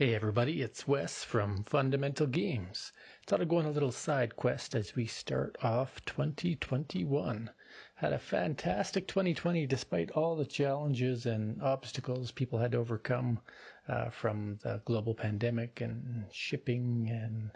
Hey 0.00 0.14
everybody, 0.14 0.62
it's 0.62 0.86
Wes 0.86 1.24
from 1.24 1.64
Fundamental 1.64 2.28
Games. 2.28 2.92
Thought 3.26 3.40
I'd 3.40 3.48
go 3.48 3.56
on 3.56 3.64
a 3.64 3.72
little 3.72 3.90
side 3.90 4.36
quest 4.36 4.76
as 4.76 4.94
we 4.94 5.06
start 5.06 5.56
off 5.60 6.04
2021. 6.04 7.50
Had 7.96 8.12
a 8.12 8.18
fantastic 8.20 9.08
2020 9.08 9.66
despite 9.66 10.12
all 10.12 10.36
the 10.36 10.46
challenges 10.46 11.26
and 11.26 11.60
obstacles 11.60 12.30
people 12.30 12.60
had 12.60 12.70
to 12.70 12.78
overcome 12.78 13.40
uh, 13.88 14.08
from 14.10 14.60
the 14.62 14.80
global 14.84 15.16
pandemic 15.16 15.80
and 15.80 16.26
shipping 16.30 17.08
and 17.10 17.50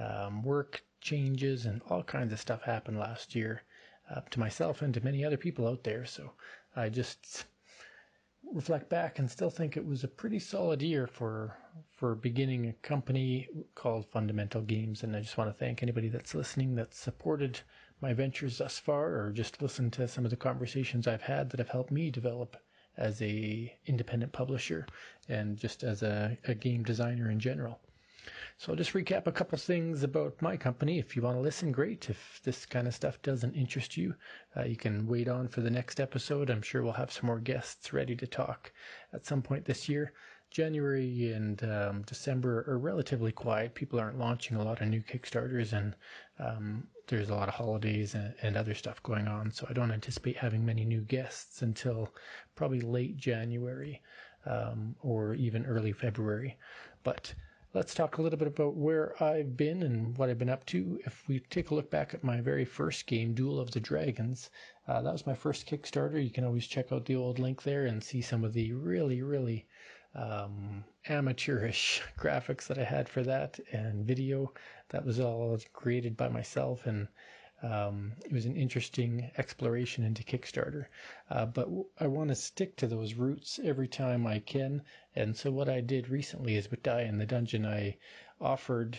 um, 0.00 0.44
work 0.44 0.84
changes 1.00 1.66
and 1.66 1.82
all 1.88 2.04
kinds 2.04 2.32
of 2.32 2.38
stuff 2.38 2.62
happened 2.62 3.00
last 3.00 3.34
year 3.34 3.64
uh, 4.08 4.20
to 4.30 4.38
myself 4.38 4.82
and 4.82 4.94
to 4.94 5.00
many 5.00 5.24
other 5.24 5.36
people 5.36 5.66
out 5.66 5.82
there. 5.82 6.06
So 6.06 6.30
I 6.76 6.90
just 6.90 7.46
reflect 8.52 8.88
back 8.88 9.18
and 9.18 9.30
still 9.30 9.50
think 9.50 9.76
it 9.76 9.84
was 9.84 10.04
a 10.04 10.08
pretty 10.08 10.38
solid 10.38 10.82
year 10.82 11.06
for 11.06 11.56
for 11.90 12.14
beginning 12.14 12.66
a 12.66 12.72
company 12.74 13.48
called 13.74 14.06
Fundamental 14.06 14.60
Games. 14.60 15.02
And 15.02 15.16
I 15.16 15.20
just 15.20 15.38
want 15.38 15.48
to 15.48 15.58
thank 15.58 15.82
anybody 15.82 16.08
that's 16.08 16.34
listening 16.34 16.74
that's 16.74 16.98
supported 16.98 17.60
my 18.00 18.12
ventures 18.12 18.58
thus 18.58 18.78
far, 18.78 19.14
or 19.20 19.32
just 19.32 19.62
listened 19.62 19.92
to 19.94 20.08
some 20.08 20.24
of 20.24 20.30
the 20.30 20.36
conversations 20.36 21.06
I've 21.06 21.22
had 21.22 21.50
that 21.50 21.60
have 21.60 21.68
helped 21.68 21.92
me 21.92 22.10
develop 22.10 22.56
as 22.96 23.22
a 23.22 23.74
independent 23.86 24.32
publisher 24.32 24.86
and 25.28 25.56
just 25.56 25.82
as 25.82 26.02
a, 26.02 26.36
a 26.44 26.54
game 26.54 26.82
designer 26.82 27.30
in 27.30 27.40
general. 27.40 27.80
So 28.58 28.72
I'll 28.72 28.76
just 28.76 28.92
recap 28.92 29.26
a 29.26 29.32
couple 29.32 29.58
things 29.58 30.02
about 30.02 30.40
my 30.40 30.56
company. 30.56 30.98
If 30.98 31.16
you 31.16 31.22
want 31.22 31.36
to 31.36 31.40
listen, 31.40 31.72
great. 31.72 32.08
If 32.10 32.40
this 32.44 32.64
kind 32.66 32.86
of 32.86 32.94
stuff 32.94 33.20
doesn't 33.22 33.54
interest 33.54 33.96
you, 33.96 34.14
uh, 34.56 34.64
you 34.64 34.76
can 34.76 35.06
wait 35.06 35.28
on 35.28 35.48
for 35.48 35.60
the 35.62 35.70
next 35.70 36.00
episode. 36.00 36.50
I'm 36.50 36.62
sure 36.62 36.82
we'll 36.82 36.92
have 36.92 37.12
some 37.12 37.26
more 37.26 37.40
guests 37.40 37.92
ready 37.92 38.14
to 38.16 38.26
talk 38.26 38.72
at 39.12 39.26
some 39.26 39.42
point 39.42 39.64
this 39.64 39.88
year. 39.88 40.12
January 40.52 41.32
and 41.32 41.64
um, 41.64 42.02
December 42.02 42.64
are 42.68 42.78
relatively 42.78 43.32
quiet. 43.32 43.74
People 43.74 43.98
aren't 43.98 44.18
launching 44.18 44.56
a 44.58 44.62
lot 44.62 44.82
of 44.82 44.88
new 44.88 45.00
Kickstarters, 45.00 45.72
and 45.72 45.96
um, 46.38 46.86
there's 47.08 47.30
a 47.30 47.34
lot 47.34 47.48
of 47.48 47.54
holidays 47.54 48.14
and, 48.14 48.34
and, 48.42 48.56
other 48.56 48.74
stuff 48.74 49.02
going 49.02 49.26
on. 49.26 49.50
So 49.50 49.66
I 49.68 49.72
don't 49.72 49.90
anticipate 49.90 50.36
having 50.36 50.64
many 50.64 50.84
new 50.84 51.00
guests 51.00 51.62
until 51.62 52.12
probably 52.54 52.82
late 52.82 53.16
January 53.16 54.02
um, 54.44 54.94
or 55.00 55.34
even 55.34 55.64
early 55.64 55.92
February. 55.92 56.58
But 57.02 57.34
let's 57.74 57.94
talk 57.94 58.18
a 58.18 58.22
little 58.22 58.38
bit 58.38 58.48
about 58.48 58.76
where 58.76 59.20
I've 59.22 59.56
been 59.56 59.82
and 59.82 60.16
what 60.18 60.28
I've 60.28 60.38
been 60.38 60.50
up 60.50 60.66
to. 60.66 61.00
If 61.06 61.26
we 61.26 61.40
take 61.40 61.70
a 61.70 61.74
look 61.74 61.90
back 61.90 62.12
at 62.12 62.22
my 62.22 62.40
very 62.40 62.64
first 62.64 63.06
game, 63.06 63.32
Duel 63.32 63.58
of 63.58 63.70
the 63.70 63.80
Dragons, 63.80 64.50
uh, 64.88 65.00
that 65.00 65.12
was 65.12 65.26
my 65.26 65.34
first 65.34 65.66
Kickstarter. 65.66 66.22
You 66.22 66.30
can 66.30 66.44
always 66.44 66.66
check 66.66 66.92
out 66.92 67.06
the 67.06 67.16
old 67.16 67.38
link 67.38 67.62
there 67.62 67.86
and 67.86 68.02
see 68.02 68.20
some 68.20 68.44
of 68.44 68.52
the 68.52 68.72
really, 68.72 69.22
really 69.22 69.66
um, 70.14 70.84
amateurish 71.08 72.02
graphics 72.18 72.66
that 72.66 72.78
I 72.78 72.84
had 72.84 73.08
for 73.08 73.22
that 73.22 73.58
and 73.72 74.04
video. 74.04 74.52
That 74.90 75.06
was 75.06 75.18
all 75.18 75.58
created 75.72 76.16
by 76.16 76.28
myself 76.28 76.86
and 76.86 77.08
um, 77.62 78.12
it 78.24 78.32
was 78.32 78.44
an 78.44 78.56
interesting 78.56 79.30
exploration 79.38 80.04
into 80.04 80.24
Kickstarter. 80.24 80.86
Uh, 81.30 81.46
but 81.46 81.68
I 81.98 82.08
want 82.08 82.30
to 82.30 82.34
stick 82.34 82.76
to 82.76 82.86
those 82.86 83.14
roots 83.14 83.60
every 83.62 83.88
time 83.88 84.26
I 84.26 84.40
can. 84.40 84.82
And 85.14 85.36
so 85.36 85.50
what 85.50 85.68
I 85.68 85.80
did 85.80 86.08
recently 86.08 86.56
is 86.56 86.70
with 86.70 86.82
Die 86.82 87.02
in 87.02 87.18
the 87.18 87.26
Dungeon, 87.26 87.64
I 87.64 87.96
offered 88.40 88.98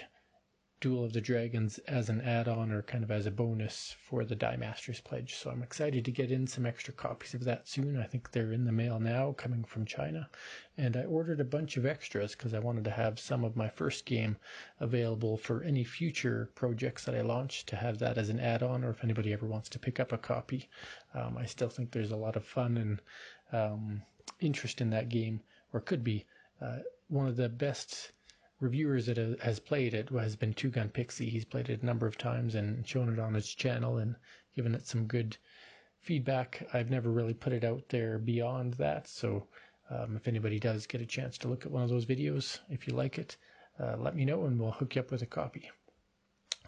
Duel 0.84 1.06
of 1.06 1.14
the 1.14 1.22
Dragons 1.22 1.78
as 1.88 2.10
an 2.10 2.20
add 2.20 2.50
on 2.50 2.70
or 2.70 2.82
kind 2.82 3.06
of 3.06 3.12
as 3.12 3.26
a 3.26 3.32
bonus 3.32 3.96
for 4.04 4.26
the 4.26 4.36
Die 4.36 4.58
Masters 4.58 5.00
Pledge. 5.00 5.36
So 5.36 5.50
I'm 5.50 5.64
excited 5.64 6.04
to 6.04 6.12
get 6.12 6.30
in 6.30 6.46
some 6.46 6.66
extra 6.66 6.94
copies 6.94 7.34
of 7.34 7.46
that 7.46 7.70
soon. 7.70 7.98
I 7.98 8.04
think 8.04 8.30
they're 8.30 8.52
in 8.52 8.66
the 8.66 8.74
mail 8.74 9.00
now, 9.00 9.32
coming 9.32 9.64
from 9.64 9.86
China. 9.86 10.30
And 10.78 10.98
I 10.98 11.06
ordered 11.06 11.40
a 11.40 11.46
bunch 11.46 11.78
of 11.78 11.86
extras 11.86 12.36
because 12.36 12.54
I 12.54 12.60
wanted 12.60 12.84
to 12.84 12.92
have 12.92 13.18
some 13.18 13.46
of 13.46 13.56
my 13.56 13.70
first 13.70 14.04
game 14.04 14.36
available 14.82 15.38
for 15.38 15.64
any 15.64 15.86
future 15.86 16.50
projects 16.54 17.06
that 17.06 17.16
I 17.16 17.22
launch 17.22 17.66
to 17.68 17.78
have 17.78 17.98
that 18.00 18.18
as 18.18 18.28
an 18.28 18.42
add 18.42 18.62
on 18.62 18.84
or 18.84 18.90
if 18.90 19.06
anybody 19.06 19.32
ever 19.32 19.46
wants 19.46 19.70
to 19.70 19.80
pick 19.80 20.02
up 20.02 20.12
a 20.12 20.18
copy. 20.18 20.68
Um, 21.14 21.38
I 21.38 21.46
still 21.46 21.70
think 21.70 21.92
there's 21.92 22.12
a 22.12 22.18
lot 22.18 22.36
of 22.36 22.44
fun 22.44 22.76
and 22.76 23.02
um, 23.54 24.02
interest 24.42 24.82
in 24.82 24.90
that 24.90 25.08
game, 25.08 25.40
or 25.72 25.80
could 25.80 26.04
be. 26.04 26.26
Uh, 26.62 26.80
one 27.08 27.28
of 27.28 27.38
the 27.38 27.48
best 27.48 28.12
reviewers 28.60 29.08
that 29.08 29.18
has 29.42 29.60
played 29.60 29.94
it 29.94 30.10
has 30.10 30.36
been 30.36 30.54
Two 30.54 30.70
Gun 30.70 30.90
Pixie. 30.90 31.30
He's 31.30 31.46
played 31.46 31.70
it 31.70 31.82
a 31.82 31.86
number 31.86 32.08
of 32.08 32.18
times 32.18 32.56
and 32.56 32.88
shown 32.88 33.12
it 33.12 33.20
on 33.20 33.34
his 33.34 33.54
channel 33.54 33.98
and 33.98 34.16
given 34.56 34.76
it 34.76 34.88
some 34.88 35.06
good 35.06 35.38
feedback. 36.00 36.68
I've 36.74 36.90
never 36.90 37.12
really 37.12 37.34
put 37.34 37.54
it 37.54 37.64
out 37.64 37.90
there 37.90 38.20
beyond 38.20 38.76
that. 38.76 39.08
So 39.08 39.48
um, 39.90 40.16
if 40.16 40.28
anybody 40.28 40.60
does 40.60 40.88
get 40.88 41.02
a 41.02 41.06
chance 41.06 41.38
to 41.40 41.48
look 41.48 41.66
at 41.66 41.72
one 41.72 41.84
of 41.84 41.90
those 41.90 42.06
videos, 42.06 42.60
if 42.70 42.88
you 42.88 42.94
like 42.94 43.18
it, 43.18 43.38
uh, 43.80 43.98
let 43.98 44.16
me 44.16 44.26
know 44.26 44.46
and 44.46 44.60
we'll 44.60 44.72
hook 44.72 44.96
you 44.96 45.02
up 45.02 45.12
with 45.12 45.22
a 45.22 45.28
copy. 45.28 45.70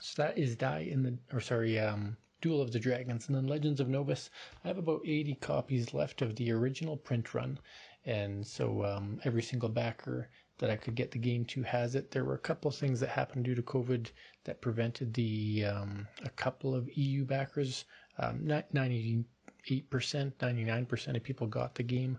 So 0.01 0.23
that 0.23 0.37
is 0.37 0.55
Die 0.55 0.87
in 0.91 1.03
the, 1.03 1.17
or 1.33 1.39
sorry, 1.39 1.79
um, 1.79 2.17
Duel 2.41 2.61
of 2.61 2.71
the 2.71 2.79
Dragons. 2.79 3.27
And 3.27 3.35
then 3.35 3.47
Legends 3.47 3.79
of 3.79 3.87
Novus, 3.87 4.29
I 4.63 4.67
have 4.67 4.77
about 4.77 5.01
80 5.05 5.35
copies 5.35 5.93
left 5.93 6.21
of 6.21 6.35
the 6.35 6.51
original 6.51 6.97
print 6.97 7.33
run. 7.33 7.59
And 8.05 8.45
so 8.45 8.85
um, 8.85 9.19
every 9.23 9.41
single 9.41 9.69
backer 9.69 10.29
that 10.57 10.69
I 10.69 10.77
could 10.77 10.95
get 10.95 11.11
the 11.11 11.19
game 11.19 11.43
to 11.45 11.63
has 11.63 11.95
it. 11.95 12.11
There 12.11 12.23
were 12.23 12.35
a 12.35 12.39
couple 12.39 12.69
of 12.69 12.75
things 12.75 12.99
that 13.01 13.09
happened 13.09 13.43
due 13.45 13.55
to 13.55 13.61
COVID 13.61 14.11
that 14.45 14.61
prevented 14.61 15.13
the 15.13 15.65
um, 15.65 16.07
a 16.23 16.29
couple 16.29 16.73
of 16.73 16.89
EU 16.97 17.25
backers. 17.25 17.83
Um, 18.17 18.39
98%, 18.39 19.25
99% 19.65 21.15
of 21.15 21.23
people 21.23 21.47
got 21.47 21.75
the 21.75 21.83
game, 21.83 22.17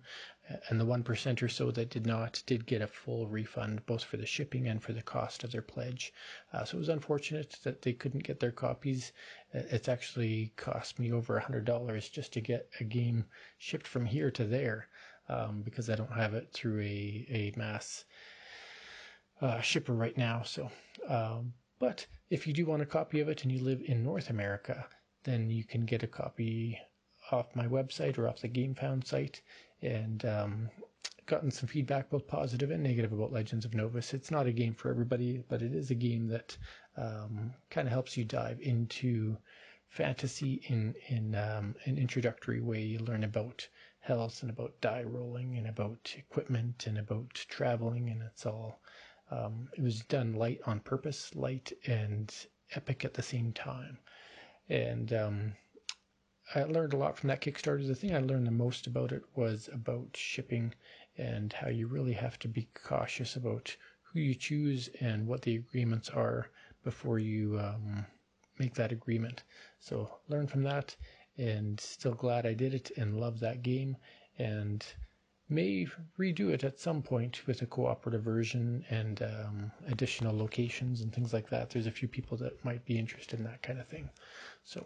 and 0.69 0.79
the 0.79 0.85
1% 0.85 1.43
or 1.43 1.49
so 1.49 1.71
that 1.71 1.89
did 1.89 2.05
not 2.07 2.43
did 2.45 2.67
get 2.67 2.83
a 2.83 2.87
full 2.87 3.27
refund, 3.27 3.85
both 3.87 4.05
for 4.05 4.19
the 4.19 4.27
shipping 4.27 4.69
and 4.69 4.83
for 4.83 4.93
the 4.93 5.03
cost 5.03 5.43
of 5.43 5.51
their 5.51 5.63
pledge. 5.63 6.13
Uh, 6.53 6.65
so 6.65 6.77
it 6.77 6.81
was 6.81 6.91
unfortunate 6.91 7.57
that 7.65 7.81
they 7.81 7.95
couldn't 7.95 8.25
get 8.25 8.39
their 8.39 8.53
copies. 8.53 9.13
It's 9.55 9.89
actually 9.89 10.53
cost 10.57 10.99
me 10.99 11.11
over 11.11 11.41
$100 11.41 12.13
just 12.13 12.35
to 12.35 12.43
get 12.43 12.69
a 12.81 12.85
game 12.85 13.25
shipped 13.57 13.87
from 13.87 14.05
here 14.05 14.31
to 14.33 14.45
there 14.45 14.89
um, 15.29 15.63
because 15.63 15.91
I 15.91 15.97
don't 15.97 16.13
have 16.13 16.35
it 16.35 16.51
through 16.53 16.81
a, 16.81 17.27
a 17.31 17.53
mass 17.57 18.05
uh, 19.41 19.61
shipper 19.61 19.95
right 19.95 20.17
now. 20.17 20.43
So, 20.43 20.71
um, 21.09 21.53
but 21.79 22.07
if 22.31 22.47
you 22.47 22.53
do 22.53 22.67
want 22.67 22.83
a 22.83 22.87
copy 22.87 23.21
of 23.21 23.29
it 23.29 23.43
and 23.43 23.53
you 23.53 23.63
live 23.63 23.83
in 23.85 24.03
North 24.03 24.31
America, 24.31 24.87
then 25.25 25.51
you 25.51 25.65
can 25.65 25.85
get 25.85 26.03
a 26.03 26.07
copy 26.07 26.79
off 27.31 27.55
my 27.55 27.67
website 27.67 28.19
or 28.19 28.29
off 28.29 28.41
the 28.41 28.49
GameFound 28.49 29.07
site. 29.07 29.43
And 29.83 30.25
um, 30.25 30.71
gotten 31.27 31.51
some 31.51 31.69
feedback, 31.69 32.09
both 32.09 32.27
positive 32.27 32.71
and 32.71 32.83
negative, 32.83 33.13
about 33.13 33.33
Legends 33.33 33.65
of 33.65 33.75
Novus. 33.75 34.15
It's 34.15 34.31
not 34.31 34.47
a 34.47 34.53
game 34.53 34.75
for 34.75 34.91
everybody, 34.91 35.43
but 35.49 35.61
it 35.61 35.75
is 35.75 35.91
a 35.91 35.95
game 35.95 36.29
that 36.29 36.57
um, 36.97 37.53
kind 37.69 37.87
of 37.87 37.93
helps 37.93 38.17
you 38.17 38.25
dive 38.25 38.61
into 38.61 39.37
fantasy 39.89 40.63
in 40.69 40.95
in 41.09 41.35
um, 41.35 41.75
an 41.85 41.99
introductory 41.99 42.61
way. 42.61 42.83
You 42.83 43.01
learn 43.01 43.25
about 43.25 43.69
health 44.07 44.43
and 44.43 44.51
about 44.51 44.81
die 44.81 45.03
rolling 45.03 45.57
and 45.57 45.67
about 45.67 46.15
equipment 46.17 46.87
and 46.87 46.99
about 46.99 47.35
traveling, 47.35 48.09
and 48.11 48.23
it's 48.23 48.47
all. 48.47 48.81
Um, 49.31 49.69
it 49.77 49.83
was 49.83 50.01
done 50.03 50.35
light 50.35 50.61
on 50.67 50.79
purpose, 50.81 51.35
light 51.35 51.73
and 51.87 52.33
epic 52.77 53.05
at 53.05 53.15
the 53.15 53.23
same 53.23 53.53
time, 53.53 53.99
and 54.69 55.13
um, 55.13 55.53
I 56.55 56.63
learned 56.63 56.93
a 56.93 56.97
lot 56.97 57.19
from 57.19 57.29
that 57.29 57.41
Kickstarter. 57.41 57.85
The 57.85 57.95
thing 57.97 58.15
I 58.15 58.21
learned 58.21 58.47
the 58.47 58.53
most 58.53 58.87
about 58.87 59.11
it 59.11 59.25
was 59.35 59.69
about 59.73 60.17
shipping 60.17 60.73
and 61.19 61.53
how 61.53 61.69
you 61.69 61.89
really 61.89 62.13
have 62.13 62.39
to 62.39 62.49
be 62.49 62.69
cautious 62.75 63.35
about 63.35 63.77
who 64.03 64.21
you 64.21 64.35
choose 64.35 64.89
and 65.01 65.27
what 65.27 65.43
the 65.43 65.57
agreements 65.57 66.09
are 66.09 66.51
before 66.85 67.19
you 67.19 67.59
um, 67.59 68.07
make 68.61 68.75
that 68.75 68.93
agreement. 68.93 69.43
So 69.81 70.21
learn 70.29 70.47
from 70.47 70.63
that 70.63 70.95
and 71.39 71.79
still 71.81 72.15
glad 72.15 72.47
I 72.47 72.55
did 72.55 72.75
it 72.75 72.91
and 72.97 73.21
love 73.21 73.41
that 73.41 73.63
game 73.63 73.97
and 74.39 74.85
may 75.49 75.87
redo 76.19 76.51
it 76.51 76.65
at 76.65 76.81
some 76.81 77.03
point 77.03 77.47
with 77.47 77.63
a 77.63 77.67
cooperative 77.67 78.23
version 78.23 78.85
and 78.91 79.23
um, 79.23 79.71
additional 79.89 80.37
locations 80.37 81.01
and 81.01 81.13
things 81.13 81.33
like 81.33 81.49
that. 81.51 81.71
There's 81.71 81.87
a 81.87 81.93
few 81.93 82.09
people 82.09 82.37
that 82.39 82.65
might 82.65 82.85
be 82.85 82.99
interested 82.99 83.39
in 83.39 83.45
that 83.45 83.63
kind 83.63 83.79
of 83.79 83.87
thing. 83.87 84.11
So 84.65 84.85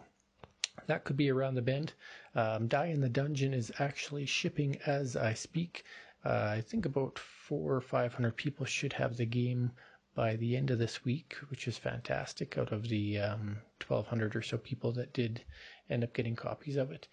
that 0.85 1.03
could 1.03 1.17
be 1.17 1.31
around 1.31 1.55
the 1.55 1.61
bend. 1.61 1.93
Um, 2.35 2.67
Die 2.67 2.85
in 2.85 3.01
the 3.01 3.09
Dungeon 3.09 3.53
is 3.53 3.71
actually 3.79 4.25
shipping 4.25 4.77
as 4.85 5.15
I 5.15 5.33
speak. 5.33 5.83
Uh, 6.23 6.53
I 6.57 6.61
think 6.61 6.85
about 6.85 7.17
four 7.17 7.73
or 7.73 7.81
five 7.81 8.13
hundred 8.13 8.37
people 8.37 8.65
should 8.65 8.93
have 8.93 9.17
the 9.17 9.25
game 9.25 9.71
by 10.13 10.35
the 10.35 10.55
end 10.55 10.69
of 10.69 10.77
this 10.77 11.03
week, 11.03 11.35
which 11.49 11.67
is 11.67 11.77
fantastic. 11.77 12.57
Out 12.57 12.71
of 12.71 12.87
the 12.87 13.19
um, 13.19 13.57
1,200 13.91 14.35
or 14.35 14.41
so 14.41 14.57
people 14.57 14.91
that 14.93 15.13
did 15.13 15.43
end 15.89 16.03
up 16.03 16.13
getting 16.13 16.35
copies 16.35 16.77
of 16.77 16.91
it, 16.91 17.07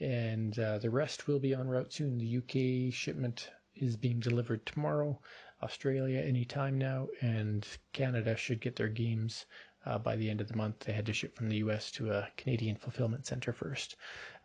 and 0.00 0.58
uh, 0.58 0.78
the 0.78 0.90
rest 0.90 1.26
will 1.26 1.38
be 1.38 1.54
on 1.54 1.68
route 1.68 1.92
soon. 1.92 2.18
The 2.18 2.38
UK 2.38 2.92
shipment 2.92 3.50
is 3.76 3.96
being 3.96 4.20
delivered 4.20 4.66
tomorrow, 4.66 5.20
Australia 5.62 6.20
anytime 6.20 6.78
now, 6.78 7.08
and 7.20 7.66
Canada 7.92 8.36
should 8.36 8.60
get 8.60 8.76
their 8.76 8.88
games 8.88 9.46
uh, 9.86 9.98
by 9.98 10.16
the 10.16 10.28
end 10.30 10.40
of 10.40 10.48
the 10.48 10.56
month. 10.56 10.80
They 10.80 10.92
had 10.92 11.06
to 11.06 11.12
ship 11.12 11.36
from 11.36 11.48
the 11.48 11.56
US 11.56 11.90
to 11.92 12.12
a 12.12 12.28
Canadian 12.36 12.76
fulfillment 12.76 13.26
center 13.26 13.52
first. 13.52 13.96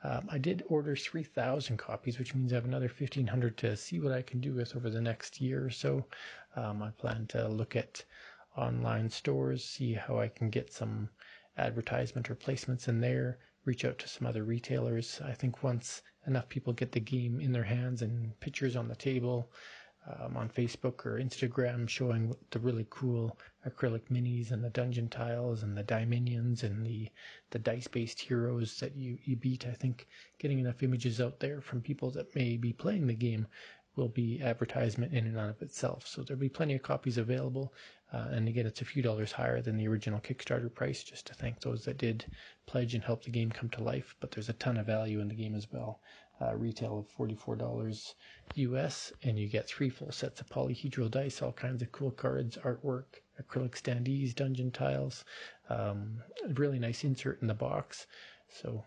Um, 0.04 0.28
I 0.30 0.38
did 0.38 0.64
order 0.68 0.96
3,000 0.96 1.78
copies, 1.78 2.20
which 2.20 2.34
means 2.34 2.52
I 2.52 2.56
have 2.56 2.66
another 2.66 2.88
1,500 2.88 3.58
to 3.58 3.76
see 3.78 4.00
what 4.00 4.12
I 4.12 4.22
can 4.22 4.40
do 4.40 4.54
with 4.54 4.76
over 4.76 4.90
the 4.90 5.02
next 5.02 5.42
year 5.42 5.66
or 5.66 5.70
so. 5.70 6.06
Um, 6.56 6.82
I 6.82 6.92
plan 6.92 7.28
to 7.28 7.48
look 7.48 7.76
at 7.76 8.04
online 8.56 9.10
stores, 9.10 9.64
see 9.64 9.94
how 9.94 10.20
I 10.20 10.28
can 10.28 10.50
get 10.50 10.74
some 10.74 11.10
advertisement 11.60 12.30
or 12.30 12.36
placements 12.36 12.88
in 12.88 13.00
there, 13.02 13.40
reach 13.66 13.86
out 13.86 14.00
to 14.00 14.08
some 14.08 14.28
other 14.28 14.44
retailers. 14.44 15.22
I 15.24 15.34
think 15.34 15.64
once 15.64 16.02
enough 16.28 16.50
people 16.50 16.74
get 16.74 16.92
the 16.92 17.00
game 17.00 17.40
in 17.40 17.52
their 17.52 17.64
hands 17.64 18.02
and 18.02 18.40
pictures 18.40 18.76
on 18.76 18.88
the 18.88 18.96
table, 18.96 19.52
um, 20.08 20.38
on 20.38 20.50
Facebook 20.50 21.06
or 21.06 21.20
Instagram 21.20 21.88
showing 21.88 22.34
the 22.52 22.60
really 22.60 22.88
cool 22.90 23.38
acrylic 23.68 24.04
minis 24.10 24.52
and 24.52 24.64
the 24.64 24.70
dungeon 24.70 25.10
tiles 25.10 25.62
and 25.62 25.78
the 25.78 25.84
Dominions 25.84 26.64
and 26.64 26.86
the, 26.86 27.10
the 27.52 27.60
dice 27.60 27.88
based 27.88 28.20
heroes 28.20 28.80
that 28.80 28.96
you, 28.96 29.18
you 29.26 29.36
beat. 29.36 29.68
I 29.68 29.74
think 29.74 30.08
getting 30.40 30.60
enough 30.60 30.82
images 30.84 31.20
out 31.20 31.40
there 31.40 31.62
from 31.62 31.82
people 31.82 32.12
that 32.12 32.34
may 32.36 32.58
be 32.58 32.74
playing 32.74 33.08
the 33.08 33.14
game 33.14 33.46
will 33.96 34.08
be 34.08 34.42
advertisement 34.42 35.14
in 35.14 35.28
and 35.28 35.38
of 35.38 35.62
itself. 35.62 36.08
So 36.08 36.24
there'll 36.24 36.40
be 36.40 36.50
plenty 36.50 36.76
of 36.76 36.82
copies 36.82 37.18
available. 37.18 37.74
Uh, 38.12 38.28
and 38.32 38.48
again, 38.48 38.66
it's 38.66 38.82
a 38.82 38.86
few 38.86 39.04
dollars 39.04 39.32
higher 39.32 39.62
than 39.62 39.78
the 39.78 39.88
original 39.88 40.20
Kickstarter 40.20 40.74
price, 40.74 41.04
just 41.04 41.28
to 41.28 41.36
thank 41.36 41.62
those 41.62 41.86
that 41.86 41.98
did 41.98 42.26
pledge 42.66 42.96
and 42.96 43.04
help 43.04 43.24
the 43.24 43.30
game 43.30 43.52
come 43.52 43.70
to 43.70 43.84
life. 43.84 44.16
But 44.20 44.32
there's 44.32 44.50
a 44.50 44.54
ton 44.54 44.78
of 44.78 44.88
value 44.88 45.20
in 45.20 45.28
the 45.28 45.36
game 45.36 45.56
as 45.56 45.72
well. 45.72 46.02
Uh, 46.42 46.56
retail 46.56 47.00
of 47.00 47.18
$44 47.18 48.14
US, 48.56 49.14
and 49.24 49.38
you 49.38 49.48
get 49.48 49.68
three 49.68 49.90
full 49.90 50.12
sets 50.12 50.40
of 50.40 50.48
polyhedral 50.48 51.12
dice, 51.12 51.42
all 51.42 51.52
kinds 51.52 51.82
of 51.82 51.92
cool 51.92 52.12
cards, 52.12 52.58
artwork, 52.58 53.22
acrylic 53.42 53.72
standees, 53.72 54.34
dungeon 54.34 54.72
tiles, 54.72 55.26
um, 55.70 56.24
really 56.56 56.80
nice 56.80 57.04
insert 57.04 57.42
in 57.42 57.48
the 57.48 57.54
box. 57.54 58.08
So, 58.48 58.86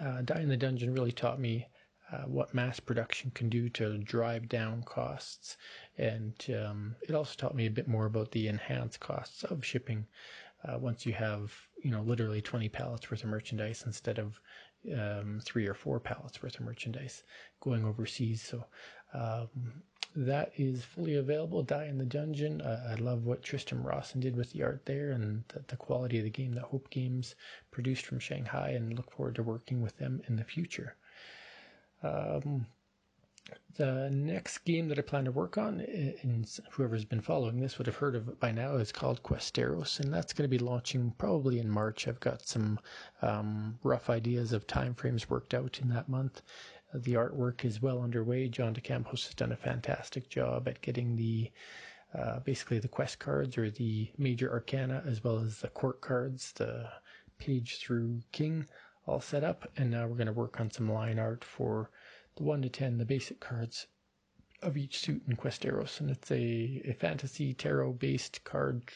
uh, 0.00 0.22
Die 0.22 0.40
in 0.40 0.48
the 0.48 0.56
Dungeon 0.56 0.94
really 0.94 1.12
taught 1.12 1.40
me 1.40 1.66
uh, 2.12 2.22
what 2.22 2.54
mass 2.54 2.80
production 2.80 3.30
can 3.32 3.48
do 3.48 3.68
to 3.68 3.98
drive 3.98 4.48
down 4.48 4.82
costs. 4.82 5.56
And 5.98 6.34
um, 6.50 6.96
it 7.02 7.14
also 7.14 7.34
taught 7.36 7.54
me 7.54 7.66
a 7.66 7.70
bit 7.70 7.88
more 7.88 8.06
about 8.06 8.32
the 8.32 8.48
enhanced 8.48 9.00
costs 9.00 9.44
of 9.44 9.64
shipping 9.64 10.06
uh, 10.64 10.78
once 10.78 11.06
you 11.06 11.12
have, 11.12 11.52
you 11.82 11.90
know, 11.90 12.02
literally 12.02 12.42
20 12.42 12.68
pallets 12.68 13.10
worth 13.10 13.22
of 13.22 13.30
merchandise 13.30 13.84
instead 13.86 14.18
of 14.18 14.40
um, 14.94 15.40
three 15.44 15.66
or 15.66 15.74
four 15.74 16.00
pallets 16.00 16.42
worth 16.42 16.58
of 16.58 16.66
merchandise 16.66 17.22
going 17.60 17.84
overseas. 17.84 18.42
So 18.42 18.64
um, 19.14 19.82
that 20.16 20.52
is 20.56 20.84
fully 20.84 21.14
available. 21.16 21.62
Die 21.62 21.86
in 21.86 21.98
the 21.98 22.04
Dungeon. 22.04 22.60
Uh, 22.60 22.88
I 22.90 22.94
love 22.94 23.24
what 23.24 23.42
Tristram 23.42 23.86
Rawson 23.86 24.20
did 24.20 24.36
with 24.36 24.52
the 24.52 24.62
art 24.62 24.84
there 24.84 25.12
and 25.12 25.44
the, 25.48 25.62
the, 25.68 25.76
quality 25.76 26.18
of 26.18 26.24
the 26.24 26.30
game 26.30 26.52
that 26.54 26.64
Hope 26.64 26.90
Games 26.90 27.36
produced 27.70 28.06
from 28.06 28.18
Shanghai, 28.18 28.70
and 28.70 28.96
look 28.96 29.12
forward 29.12 29.36
to 29.36 29.42
working 29.42 29.80
with 29.80 29.96
them 29.98 30.20
in 30.26 30.34
the 30.36 30.44
future. 30.44 30.96
Um, 32.02 32.66
the 33.76 34.10
next 34.10 34.58
game 34.58 34.88
that 34.88 34.98
I 34.98 35.02
plan 35.02 35.24
to 35.24 35.32
work 35.32 35.56
on, 35.56 35.80
and 35.80 36.46
whoever's 36.70 37.04
been 37.04 37.20
following 37.20 37.60
this 37.60 37.78
would 37.78 37.86
have 37.86 37.96
heard 37.96 38.14
of 38.14 38.28
it 38.28 38.38
by 38.38 38.52
now, 38.52 38.76
is 38.76 38.92
called 38.92 39.22
Questeros, 39.22 40.00
and 40.00 40.12
that's 40.12 40.32
going 40.32 40.48
to 40.48 40.56
be 40.56 40.62
launching 40.62 41.12
probably 41.18 41.58
in 41.58 41.70
March. 41.70 42.06
I've 42.06 42.20
got 42.20 42.46
some 42.46 42.78
um, 43.22 43.78
rough 43.82 44.10
ideas 44.10 44.52
of 44.52 44.66
timeframes 44.66 45.28
worked 45.28 45.54
out 45.54 45.80
in 45.80 45.88
that 45.88 46.08
month. 46.08 46.42
The 46.92 47.14
artwork 47.14 47.64
is 47.64 47.80
well 47.80 48.02
underway. 48.02 48.48
John 48.48 48.74
DeCampos 48.74 49.26
has 49.26 49.34
done 49.34 49.52
a 49.52 49.56
fantastic 49.56 50.28
job 50.28 50.68
at 50.68 50.80
getting 50.82 51.16
the 51.16 51.50
uh, 52.12 52.40
basically 52.40 52.80
the 52.80 52.88
quest 52.88 53.20
cards 53.20 53.56
or 53.56 53.70
the 53.70 54.10
major 54.18 54.50
arcana 54.50 55.02
as 55.06 55.22
well 55.22 55.38
as 55.38 55.60
the 55.60 55.68
court 55.68 56.00
cards, 56.00 56.52
the 56.52 56.90
page 57.38 57.78
through 57.78 58.20
king 58.32 58.66
all 59.10 59.20
set 59.20 59.42
up, 59.42 59.68
and 59.76 59.90
now 59.90 60.06
we're 60.06 60.14
going 60.14 60.28
to 60.28 60.32
work 60.32 60.60
on 60.60 60.70
some 60.70 60.92
line 60.92 61.18
art 61.18 61.44
for 61.44 61.90
the 62.36 62.44
1 62.44 62.62
to 62.62 62.68
10, 62.68 62.96
the 62.96 63.04
basic 63.04 63.40
cards 63.40 63.88
of 64.62 64.76
each 64.76 65.00
suit 65.00 65.22
in 65.26 65.34
Questeros. 65.34 66.00
And 66.00 66.10
it's 66.10 66.30
a, 66.30 66.80
a 66.84 66.92
fantasy 66.92 67.52
tarot 67.52 67.94
based 67.94 68.44
card 68.44 68.88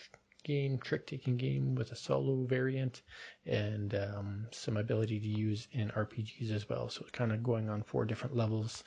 game, 0.45 0.79
trick 0.79 1.07
taking 1.07 1.37
game 1.37 1.75
with 1.75 1.91
a 1.91 1.97
solo 1.97 2.45
variant 2.45 3.03
and 3.47 3.95
um, 3.97 4.47
some 4.53 4.77
ability 4.77 5.19
to 5.19 5.27
use 5.27 5.67
in 5.73 5.89
RPGs 5.91 6.53
as 6.53 6.69
well. 6.69 6.89
So 6.89 7.01
it's 7.03 7.11
kind 7.11 7.33
of 7.33 7.43
going 7.43 7.69
on 7.69 7.83
four 7.83 8.05
different 8.05 8.37
levels. 8.37 8.85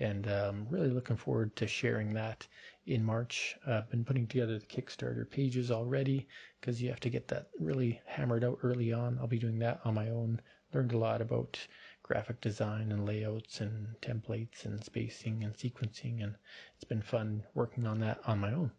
And 0.00 0.26
um, 0.26 0.66
really 0.70 0.90
looking 0.90 1.16
forward 1.16 1.54
to 1.54 1.68
sharing 1.68 2.14
that 2.14 2.48
in 2.86 3.04
March. 3.04 3.56
I've 3.64 3.88
been 3.90 4.04
putting 4.04 4.26
together 4.26 4.58
the 4.58 4.66
Kickstarter 4.66 5.30
pages 5.30 5.70
already 5.70 6.26
because 6.60 6.82
you 6.82 6.88
have 6.88 7.00
to 7.00 7.10
get 7.10 7.28
that 7.28 7.48
really 7.60 8.00
hammered 8.06 8.42
out 8.42 8.58
early 8.62 8.92
on. 8.92 9.18
I'll 9.20 9.28
be 9.28 9.38
doing 9.38 9.60
that 9.60 9.80
on 9.84 9.94
my 9.94 10.08
own 10.08 10.40
learned 10.74 10.92
a 10.92 10.98
lot 10.98 11.20
about 11.20 11.58
graphic 12.02 12.40
design 12.40 12.92
and 12.92 13.06
layouts 13.06 13.60
and 13.60 13.86
templates 14.02 14.64
and 14.64 14.84
spacing 14.84 15.42
and 15.42 15.54
sequencing 15.54 16.22
and 16.22 16.34
it's 16.74 16.84
been 16.84 17.02
fun 17.02 17.42
working 17.54 17.86
on 17.86 17.98
that 18.00 18.20
on 18.26 18.38
my 18.38 18.52
own. 18.52 18.70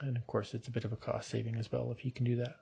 And 0.00 0.16
of 0.16 0.26
course 0.26 0.54
it's 0.54 0.68
a 0.68 0.72
bit 0.72 0.84
of 0.84 0.92
a 0.92 0.96
cost 0.96 1.30
saving 1.30 1.56
as 1.56 1.70
well 1.72 1.90
if 1.92 2.04
you 2.04 2.12
can 2.12 2.24
do 2.24 2.36
that. 2.36 2.56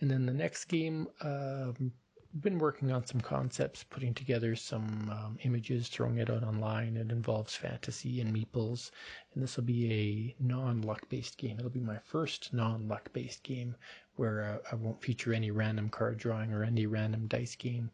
And 0.00 0.10
then 0.10 0.26
the 0.26 0.32
next 0.32 0.66
game 0.66 1.08
um, 1.22 1.92
been 2.40 2.58
working 2.58 2.92
on 2.92 3.04
some 3.04 3.20
concepts 3.20 3.82
putting 3.82 4.14
together 4.14 4.54
some 4.54 5.10
um, 5.10 5.38
images 5.42 5.88
throwing 5.88 6.18
it 6.18 6.30
out 6.30 6.44
online 6.44 6.96
it 6.96 7.10
involves 7.10 7.56
fantasy 7.56 8.20
and 8.20 8.32
meeples 8.34 8.92
and 9.34 9.42
this 9.42 9.56
will 9.56 9.64
be 9.64 9.92
a 9.92 10.42
non-luck 10.42 11.08
based 11.08 11.36
game 11.38 11.56
it'll 11.58 11.70
be 11.70 11.80
my 11.80 11.98
first 11.98 12.52
non-luck 12.52 13.12
based 13.12 13.42
game 13.42 13.74
where 14.20 14.42
uh, 14.42 14.58
I 14.70 14.74
won't 14.74 15.02
feature 15.02 15.32
any 15.32 15.50
random 15.50 15.88
card 15.88 16.18
drawing 16.18 16.52
or 16.52 16.62
any 16.62 16.84
random 16.84 17.26
dice 17.26 17.56
game, 17.56 17.90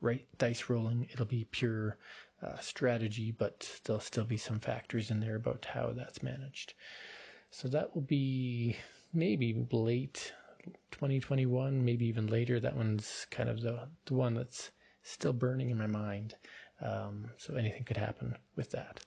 right? 0.00 0.26
Dice 0.36 0.68
rolling. 0.68 1.08
It'll 1.12 1.24
be 1.24 1.46
pure 1.52 1.98
uh, 2.42 2.58
strategy, 2.58 3.30
but 3.30 3.70
there'll 3.84 4.00
still 4.00 4.24
be 4.24 4.36
some 4.36 4.58
factors 4.58 5.12
in 5.12 5.20
there 5.20 5.36
about 5.36 5.64
how 5.64 5.92
that's 5.92 6.20
managed. 6.20 6.74
So 7.52 7.68
that 7.68 7.94
will 7.94 8.02
be 8.02 8.76
maybe 9.14 9.68
late 9.70 10.32
2021, 10.90 11.84
maybe 11.84 12.06
even 12.06 12.26
later. 12.26 12.60
That 12.60 12.76
one's 12.76 13.26
kind 13.30 13.48
of 13.48 13.60
the, 13.60 13.88
the 14.06 14.14
one 14.14 14.34
that's 14.34 14.70
still 15.02 15.32
burning 15.32 15.70
in 15.70 15.78
my 15.78 15.86
mind. 15.86 16.34
Um, 16.80 17.30
so 17.36 17.54
anything 17.54 17.84
could 17.84 17.96
happen 17.96 18.36
with 18.56 18.70
that. 18.70 19.04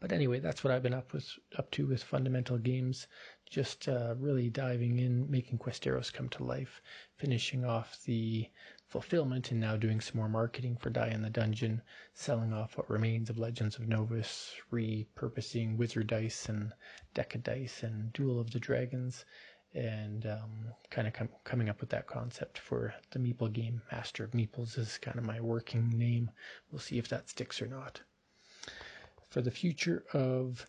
But 0.00 0.12
anyway, 0.12 0.40
that's 0.40 0.64
what 0.64 0.72
I've 0.72 0.82
been 0.82 0.94
up 0.94 1.12
with 1.12 1.28
up 1.58 1.70
to 1.72 1.86
with 1.86 2.02
fundamental 2.02 2.56
games. 2.56 3.06
Just 3.50 3.86
uh, 3.86 4.14
really 4.16 4.48
diving 4.48 4.98
in, 4.98 5.30
making 5.30 5.58
Questeros 5.58 6.10
come 6.10 6.30
to 6.30 6.42
life, 6.42 6.80
finishing 7.16 7.66
off 7.66 8.02
the 8.04 8.48
fulfillment, 8.88 9.50
and 9.50 9.60
now 9.60 9.76
doing 9.76 10.00
some 10.00 10.16
more 10.16 10.28
marketing 10.28 10.78
for 10.78 10.88
Die 10.88 11.08
in 11.08 11.20
the 11.20 11.28
Dungeon, 11.28 11.82
selling 12.14 12.54
off 12.54 12.78
what 12.78 12.88
remains 12.88 13.28
of 13.28 13.38
Legends 13.38 13.76
of 13.76 13.88
Novus, 13.88 14.54
repurposing 14.72 15.76
Wizard 15.76 16.06
Dice 16.06 16.48
and 16.48 16.72
Deca 17.14 17.42
Dice 17.42 17.82
and 17.82 18.10
Duel 18.14 18.40
of 18.40 18.52
the 18.52 18.58
Dragons, 18.58 19.26
and 19.74 20.26
um, 20.26 20.50
kind 20.90 21.06
of 21.06 21.14
com- 21.14 21.28
coming 21.44 21.68
up 21.68 21.80
with 21.80 21.90
that 21.90 22.06
concept 22.06 22.58
for 22.58 22.94
the 23.10 23.18
Meeple 23.18 23.52
game. 23.52 23.80
Master 23.92 24.24
of 24.24 24.32
Meeples 24.32 24.78
is 24.78 24.98
kind 24.98 25.18
of 25.18 25.24
my 25.24 25.40
working 25.40 25.88
name. 25.90 26.30
We'll 26.70 26.80
see 26.80 26.98
if 26.98 27.08
that 27.08 27.28
sticks 27.28 27.62
or 27.62 27.66
not 27.66 28.00
for 29.30 29.40
the 29.40 29.50
future 29.50 30.04
of 30.12 30.66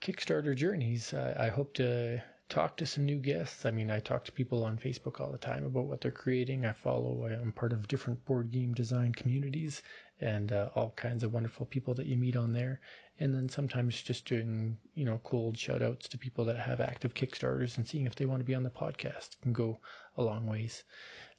Kickstarter 0.00 0.56
journeys. 0.56 1.12
I, 1.12 1.46
I 1.46 1.48
hope 1.48 1.74
to 1.74 2.22
talk 2.48 2.76
to 2.76 2.86
some 2.86 3.04
new 3.04 3.18
guests. 3.18 3.66
I 3.66 3.72
mean, 3.72 3.90
I 3.90 3.98
talk 3.98 4.24
to 4.24 4.32
people 4.32 4.64
on 4.64 4.78
Facebook 4.78 5.20
all 5.20 5.32
the 5.32 5.38
time 5.38 5.64
about 5.64 5.86
what 5.86 6.00
they're 6.00 6.12
creating. 6.12 6.64
I 6.64 6.72
follow, 6.72 7.26
I'm 7.26 7.52
part 7.52 7.72
of 7.72 7.88
different 7.88 8.24
board 8.24 8.52
game 8.52 8.72
design 8.72 9.12
communities 9.12 9.82
and 10.20 10.52
uh, 10.52 10.68
all 10.74 10.90
kinds 10.90 11.24
of 11.24 11.32
wonderful 11.32 11.66
people 11.66 11.92
that 11.94 12.06
you 12.06 12.16
meet 12.16 12.36
on 12.36 12.52
there. 12.52 12.80
And 13.18 13.34
then 13.34 13.48
sometimes 13.48 14.00
just 14.00 14.26
doing, 14.26 14.78
you 14.94 15.04
know, 15.04 15.20
cold 15.24 15.58
shout 15.58 15.82
outs 15.82 16.08
to 16.08 16.18
people 16.18 16.44
that 16.44 16.58
have 16.58 16.80
active 16.80 17.14
Kickstarters 17.14 17.76
and 17.76 17.88
seeing 17.88 18.06
if 18.06 18.14
they 18.14 18.26
want 18.26 18.40
to 18.40 18.44
be 18.44 18.54
on 18.54 18.62
the 18.62 18.70
podcast 18.70 19.40
can 19.42 19.52
go 19.52 19.80
a 20.16 20.22
long 20.22 20.46
ways. 20.46 20.84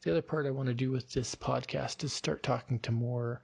The 0.02 0.12
other 0.12 0.22
part 0.22 0.46
I 0.46 0.52
want 0.52 0.68
to 0.68 0.74
do 0.74 0.92
with 0.92 1.14
this 1.14 1.36
podcast 1.36 2.04
is 2.04 2.14
start 2.14 2.44
talking 2.44 2.80
to 2.80 2.92
more 2.92 3.42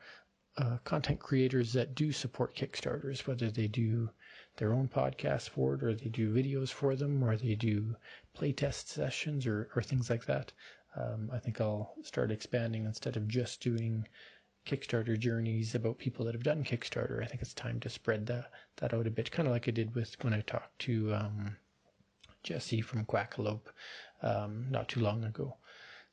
uh, 0.58 0.78
content 0.84 1.20
creators 1.20 1.74
that 1.74 1.96
do 1.96 2.12
support 2.12 2.56
Kickstarters, 2.56 3.26
whether 3.26 3.50
they 3.50 3.68
do 3.68 4.10
their 4.58 4.74
own 4.74 4.88
podcast 4.88 5.50
for 5.50 5.76
it, 5.76 5.84
or 5.84 5.94
they 5.94 6.10
do 6.10 6.34
videos 6.34 6.70
for 6.70 6.96
them, 6.96 7.24
or 7.24 7.36
they 7.36 7.56
do 7.56 7.96
playtest 8.38 8.88
sessions, 8.88 9.48
or, 9.48 9.70
or 9.76 9.82
things 9.82 10.10
like 10.10 10.26
that. 10.26 10.52
Um, 10.96 11.30
I 11.34 11.40
think 11.40 11.60
I'll 11.60 11.96
start 12.04 12.32
expanding 12.32 12.86
instead 12.86 13.18
of 13.18 13.28
just 13.28 13.62
doing 13.62 14.08
Kickstarter 14.66 15.18
journeys 15.20 15.76
about 15.76 15.98
people 15.98 16.26
that 16.26 16.36
have 16.36 16.44
done 16.44 16.64
Kickstarter. 16.64 17.22
I 17.22 17.26
think 17.26 17.42
it's 17.42 17.54
time 17.54 17.80
to 17.82 17.90
spread 17.90 18.26
that 18.28 18.52
that 18.78 18.94
out 18.94 19.08
a 19.08 19.12
bit, 19.12 19.32
kind 19.32 19.48
of 19.48 19.54
like 19.54 19.68
I 19.68 19.72
did 19.72 19.94
with 19.96 20.16
when 20.24 20.34
I 20.34 20.42
talked 20.42 20.80
to 20.80 21.14
um, 21.14 21.58
Jesse 22.44 22.82
from 22.82 23.06
Quackalope 23.06 23.68
um, 24.22 24.68
not 24.70 24.88
too 24.88 25.02
long 25.02 25.24
ago. 25.24 25.58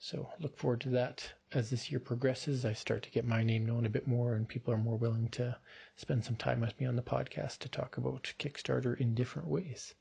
So 0.02 0.32
look 0.40 0.56
forward 0.56 0.80
to 0.80 0.88
that 0.88 1.34
as 1.52 1.68
this 1.68 1.90
year 1.90 2.00
progresses. 2.00 2.64
I 2.64 2.72
start 2.72 3.02
to 3.02 3.10
get 3.10 3.26
my 3.26 3.42
name 3.42 3.66
known 3.66 3.84
a 3.84 3.90
bit 3.90 4.06
more, 4.06 4.32
and 4.32 4.48
people 4.48 4.72
are 4.72 4.78
more 4.78 4.96
willing 4.96 5.28
to 5.32 5.58
spend 5.94 6.24
some 6.24 6.36
time 6.36 6.60
with 6.60 6.80
me 6.80 6.86
on 6.86 6.96
the 6.96 7.02
podcast 7.02 7.58
to 7.58 7.68
talk 7.68 7.98
about 7.98 8.32
Kickstarter 8.38 8.98
in 8.98 9.14
different 9.14 9.46
ways. 9.48 9.94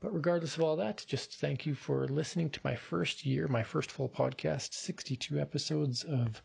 But 0.00 0.12
regardless 0.12 0.58
of 0.58 0.62
all 0.62 0.76
that, 0.76 1.02
just 1.08 1.36
thank 1.36 1.64
you 1.64 1.74
for 1.74 2.06
listening 2.06 2.50
to 2.50 2.60
my 2.62 2.76
first 2.76 3.24
year, 3.24 3.48
my 3.48 3.62
first 3.62 3.90
full 3.90 4.10
podcast, 4.10 4.74
62 4.74 5.40
episodes 5.40 6.04
of 6.04 6.42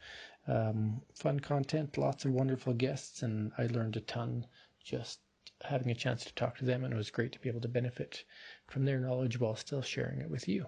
um, 0.47 1.01
fun 1.13 1.41
content, 1.41 1.97
lots 1.97 2.23
of 2.23 2.31
wonderful 2.31 2.73
guests, 2.73 3.21
and 3.21 3.51
I 3.57 3.65
learned 3.67 3.97
a 3.97 4.01
ton 4.01 4.47
just 4.81 5.19
having 5.61 5.91
a 5.91 5.93
chance 5.93 6.23
to 6.23 6.33
talk 6.35 6.57
to 6.59 6.65
them, 6.65 6.85
and 6.85 6.93
it 6.93 6.97
was 6.97 7.11
great 7.11 7.33
to 7.33 7.39
be 7.39 7.49
able 7.49 7.59
to 7.59 7.67
benefit 7.67 8.23
from 8.67 8.85
their 8.85 9.01
knowledge 9.01 9.41
while 9.41 9.57
still 9.57 9.81
sharing 9.81 10.21
it 10.21 10.29
with 10.29 10.47
you. 10.47 10.67